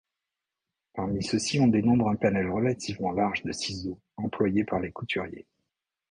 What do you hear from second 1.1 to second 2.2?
ceux-ci, on dénombre un